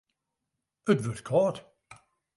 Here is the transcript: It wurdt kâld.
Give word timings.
It 0.91 0.99
wurdt 1.05 1.25
kâld. 1.29 1.57